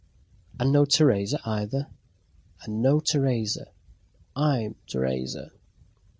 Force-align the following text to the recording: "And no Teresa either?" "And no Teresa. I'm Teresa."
"And 0.59 0.71
no 0.71 0.85
Teresa 0.85 1.39
either?" 1.45 1.85
"And 2.63 2.81
no 2.81 3.01
Teresa. 3.01 3.67
I'm 4.35 4.73
Teresa." 4.87 5.51